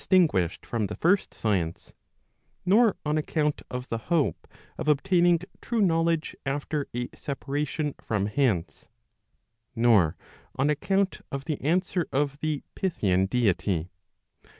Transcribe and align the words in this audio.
Digitized 0.01 0.07
by 0.09 0.17
boogie 0.17 0.23
ON 0.23 0.27
PROVIDENCE 0.27 0.63
47fc 0.63 0.63
guished 0.63 0.65
from 0.65 0.87
the 0.87 0.95
first 0.95 1.33
science, 1.35 1.93
nor 2.65 2.95
on 3.05 3.17
account 3.19 3.61
of 3.69 3.89
the 3.89 3.97
hope 3.99 4.47
of 4.79 4.87
obtaining 4.87 5.39
true 5.61 5.81
knowledge 5.81 6.35
after 6.43 6.87
a 6.91 7.07
separation 7.13 7.93
from 8.01 8.25
hence, 8.25 8.89
nor 9.75 10.15
on 10.55 10.71
account 10.71 11.21
of 11.31 11.45
the 11.45 11.61
answer 11.61 12.07
of 12.11 12.39
the 12.39 12.63
Pythian 12.73 13.27
deity. 13.27 13.91